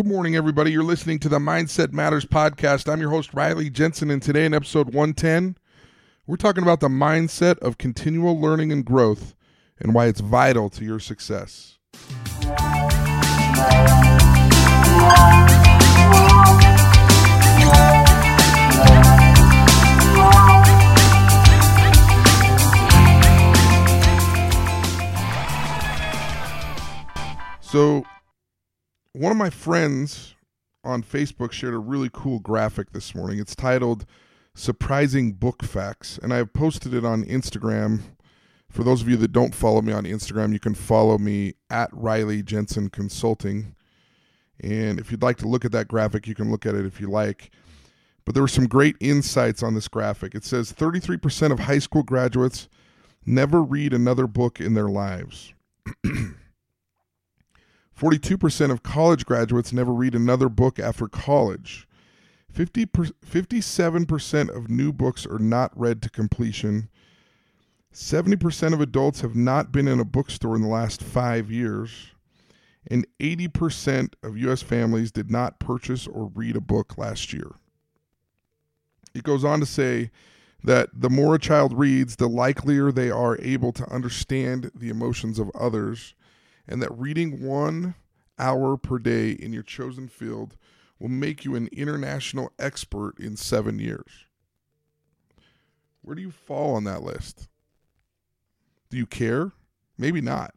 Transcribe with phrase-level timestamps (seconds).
[0.00, 0.72] Good morning, everybody.
[0.72, 2.90] You're listening to the Mindset Matters podcast.
[2.90, 5.58] I'm your host, Riley Jensen, and today in episode 110,
[6.26, 9.34] we're talking about the mindset of continual learning and growth
[9.78, 11.76] and why it's vital to your success.
[27.60, 28.06] So,
[29.12, 30.34] one of my friends
[30.84, 33.38] on Facebook shared a really cool graphic this morning.
[33.38, 34.06] It's titled
[34.54, 38.00] Surprising Book Facts, and I have posted it on Instagram.
[38.70, 41.90] For those of you that don't follow me on Instagram, you can follow me at
[41.92, 43.74] Riley Jensen Consulting.
[44.60, 47.00] And if you'd like to look at that graphic, you can look at it if
[47.00, 47.50] you like.
[48.24, 50.36] But there were some great insights on this graphic.
[50.36, 52.68] It says 33% of high school graduates
[53.26, 55.52] never read another book in their lives.
[58.00, 61.86] 42% of college graduates never read another book after college.
[62.50, 66.88] 50 per, 57% of new books are not read to completion.
[67.92, 72.12] 70% of adults have not been in a bookstore in the last five years.
[72.90, 74.62] And 80% of U.S.
[74.62, 77.52] families did not purchase or read a book last year.
[79.14, 80.10] It goes on to say
[80.64, 85.38] that the more a child reads, the likelier they are able to understand the emotions
[85.38, 86.14] of others
[86.68, 87.94] and that reading one
[88.38, 90.56] hour per day in your chosen field
[90.98, 94.26] will make you an international expert in seven years.
[96.02, 97.48] Where do you fall on that list?
[98.90, 99.52] Do you care?
[99.98, 100.54] Maybe not.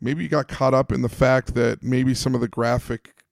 [0.00, 3.22] Maybe you got caught up in the fact that maybe some of the graphic,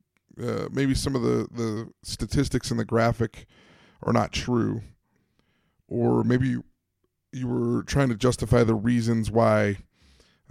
[0.42, 3.46] uh, maybe some of the, the statistics in the graphic
[4.02, 4.82] are not true.
[5.88, 6.64] Or maybe you,
[7.32, 9.78] you were trying to justify the reasons why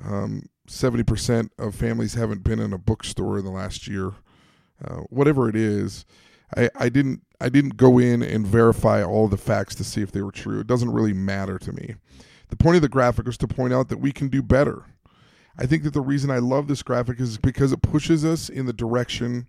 [0.04, 4.14] um, 70% of families haven't been in a bookstore in the last year.
[4.84, 6.06] Uh, whatever it is,
[6.56, 10.12] I, I didn't I didn't go in and verify all the facts to see if
[10.12, 10.60] they were true.
[10.60, 11.96] It doesn't really matter to me.
[12.50, 14.86] The point of the graphic was to point out that we can do better.
[15.58, 18.66] I think that the reason I love this graphic is because it pushes us in
[18.66, 19.48] the direction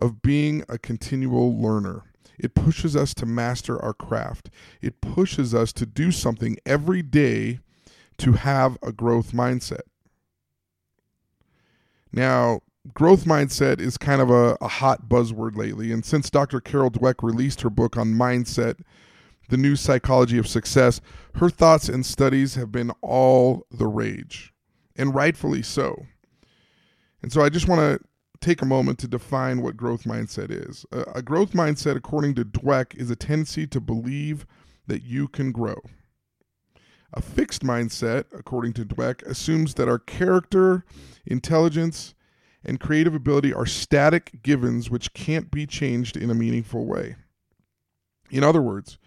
[0.00, 2.02] of being a continual learner.
[2.38, 4.50] It pushes us to master our craft.
[4.82, 7.60] It pushes us to do something every day
[8.18, 9.82] to have a growth mindset.
[12.14, 12.60] Now,
[12.92, 15.90] growth mindset is kind of a, a, hot buzzword lately.
[15.90, 16.60] And since Dr.
[16.60, 18.78] Carol Dweck released her book on mindset,
[19.48, 21.00] The New Psychology of Success,
[21.34, 24.52] her thoughts and studies have been all the rage,
[24.94, 26.06] and rightfully so.
[27.20, 27.98] And so I just want to
[28.40, 30.86] take a moment to define what growth mindset is.
[30.92, 34.46] A, a growth mindset, according to Dweck, is a tendency to believe
[34.86, 35.80] that you can grow.
[37.16, 40.84] A fixed mindset, according to Dweck, assumes that our character,
[41.24, 42.14] intelligence,
[42.64, 47.14] and creative ability are static givens which can't be changed in a meaningful way.
[48.30, 48.98] In other words,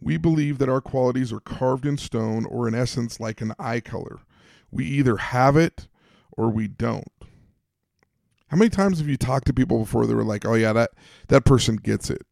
[0.00, 3.78] we believe that our qualities are carved in stone or, in essence, like an eye
[3.78, 4.18] color.
[4.72, 5.86] We either have it
[6.32, 7.06] or we don't.
[8.48, 10.90] How many times have you talked to people before they were like, "Oh yeah, that
[11.28, 12.26] that person gets it,"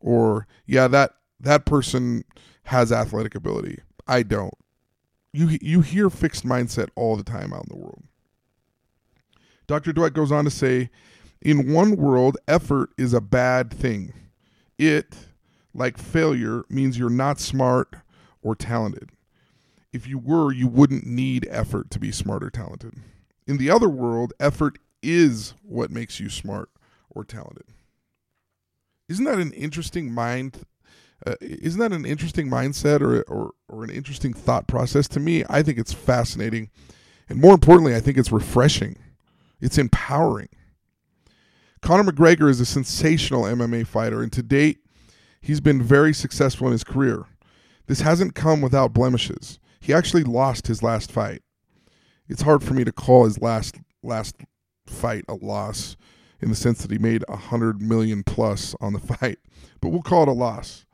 [0.00, 2.24] or "Yeah, that that person
[2.64, 4.54] has athletic ability." I don't.
[5.32, 8.02] You you hear fixed mindset all the time out in the world.
[9.68, 9.92] Dr.
[9.92, 10.90] Dweck goes on to say,
[11.40, 14.12] in one world, effort is a bad thing.
[14.78, 15.14] It,
[15.72, 17.94] like failure, means you're not smart
[18.42, 19.10] or talented.
[19.92, 22.94] If you were, you wouldn't need effort to be smart or talented.
[23.46, 26.68] In the other world, effort is what makes you smart
[27.08, 27.66] or talented.
[29.08, 30.64] Isn't that an interesting mind
[31.26, 35.06] uh, isn't that an interesting mindset or, or, or an interesting thought process?
[35.08, 36.70] To me, I think it's fascinating.
[37.28, 38.96] And more importantly, I think it's refreshing.
[39.60, 40.48] It's empowering.
[41.82, 44.78] Conor McGregor is a sensational MMA fighter, and to date,
[45.40, 47.26] he's been very successful in his career.
[47.86, 49.58] This hasn't come without blemishes.
[49.80, 51.42] He actually lost his last fight.
[52.28, 54.36] It's hard for me to call his last last
[54.86, 55.96] fight a loss
[56.40, 59.38] in the sense that he made a hundred million plus on the fight,
[59.80, 60.86] but we'll call it a loss.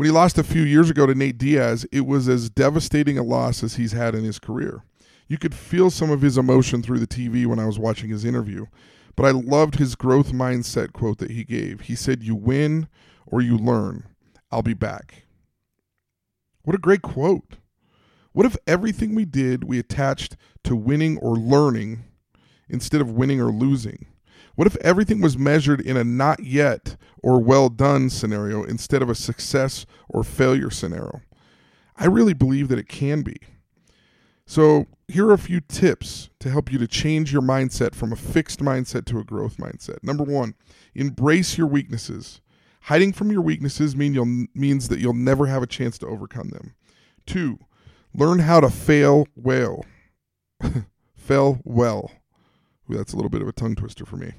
[0.00, 3.22] When he lost a few years ago to Nate Diaz, it was as devastating a
[3.22, 4.82] loss as he's had in his career.
[5.28, 8.24] You could feel some of his emotion through the TV when I was watching his
[8.24, 8.64] interview,
[9.14, 11.82] but I loved his growth mindset quote that he gave.
[11.82, 12.88] He said, You win
[13.26, 14.04] or you learn.
[14.50, 15.24] I'll be back.
[16.62, 17.56] What a great quote.
[18.32, 22.04] What if everything we did we attached to winning or learning
[22.70, 24.06] instead of winning or losing?
[24.54, 29.10] What if everything was measured in a not yet or well done scenario instead of
[29.10, 31.20] a success or failure scenario?
[31.96, 33.36] I really believe that it can be.
[34.46, 38.16] So, here are a few tips to help you to change your mindset from a
[38.16, 40.02] fixed mindset to a growth mindset.
[40.02, 40.54] Number one,
[40.94, 42.40] embrace your weaknesses.
[42.82, 46.48] Hiding from your weaknesses mean you'll, means that you'll never have a chance to overcome
[46.48, 46.74] them.
[47.26, 47.58] Two,
[48.14, 49.84] learn how to fail well.
[51.16, 52.10] fail well.
[52.90, 54.32] Ooh, that's a little bit of a tongue twister for me.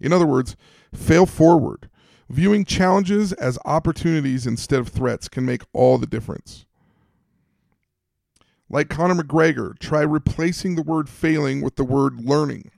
[0.00, 0.56] In other words,
[0.92, 1.88] fail forward.
[2.32, 6.64] Viewing challenges as opportunities instead of threats can make all the difference.
[8.70, 12.70] Like Conor McGregor, try replacing the word failing with the word learning.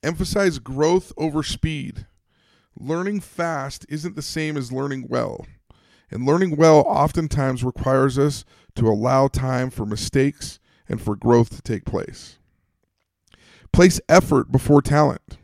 [0.00, 2.06] Emphasize growth over speed.
[2.78, 5.44] Learning fast isn't the same as learning well.
[6.08, 8.44] And learning well oftentimes requires us
[8.76, 12.38] to allow time for mistakes and for growth to take place.
[13.72, 15.36] Place effort before talent.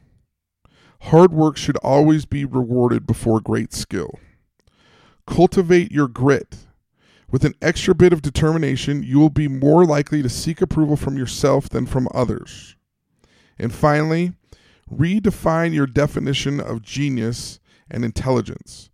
[1.09, 4.19] Hard work should always be rewarded before great skill.
[5.27, 6.67] Cultivate your grit.
[7.31, 11.19] With an extra bit of determination, you will be more likely to seek approval from
[11.19, 12.77] yourself than from others.
[13.59, 14.33] And finally,
[14.91, 17.61] redefine your definition of genius
[17.91, 18.89] and intelligence.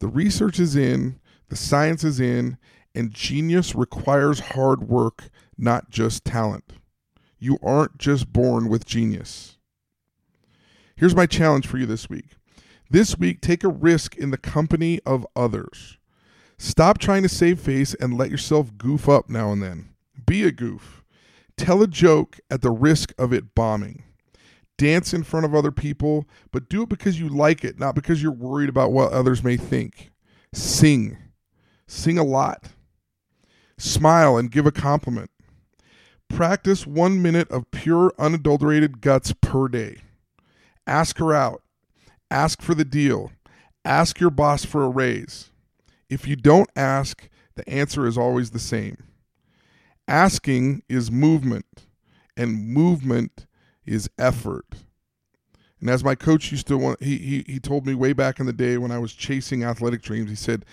[0.00, 1.20] The research is in,
[1.50, 2.58] the science is in,
[2.96, 6.72] and genius requires hard work, not just talent.
[7.38, 9.53] You aren't just born with genius.
[10.96, 12.36] Here's my challenge for you this week.
[12.88, 15.98] This week, take a risk in the company of others.
[16.58, 19.88] Stop trying to save face and let yourself goof up now and then.
[20.26, 21.02] Be a goof.
[21.56, 24.04] Tell a joke at the risk of it bombing.
[24.76, 28.22] Dance in front of other people, but do it because you like it, not because
[28.22, 30.10] you're worried about what others may think.
[30.52, 31.16] Sing.
[31.86, 32.68] Sing a lot.
[33.78, 35.30] Smile and give a compliment.
[36.28, 39.98] Practice one minute of pure, unadulterated guts per day.
[40.86, 41.62] Ask her out.
[42.30, 43.32] Ask for the deal.
[43.84, 45.50] Ask your boss for a raise.
[46.08, 48.98] If you don't ask, the answer is always the same.
[50.06, 51.86] Asking is movement,
[52.36, 53.46] and movement
[53.86, 54.66] is effort.
[55.80, 58.46] And as my coach used to want, he, he, he told me way back in
[58.46, 60.64] the day when I was chasing athletic dreams, he said,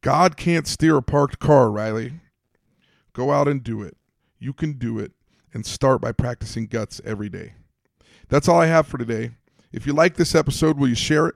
[0.00, 2.14] God can't steer a parked car, Riley.
[3.12, 3.96] Go out and do it.
[4.38, 5.12] You can do it.
[5.52, 7.54] And start by practicing guts every day.
[8.28, 9.32] That's all I have for today.
[9.72, 11.34] If you like this episode, will you share it?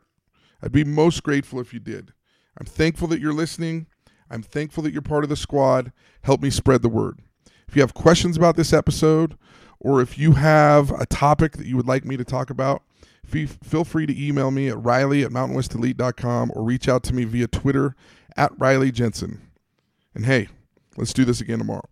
[0.62, 2.12] I'd be most grateful if you did.
[2.58, 3.86] I'm thankful that you're listening.
[4.30, 5.92] I'm thankful that you're part of the squad.
[6.22, 7.20] Help me spread the word.
[7.68, 9.36] If you have questions about this episode,
[9.80, 12.82] or if you have a topic that you would like me to talk about,
[13.26, 17.46] feel free to email me at riley at mountainwestelite.com or reach out to me via
[17.46, 17.94] Twitter
[18.36, 19.40] at Riley Jensen.
[20.14, 20.48] And hey,
[20.96, 21.88] let's do this again tomorrow.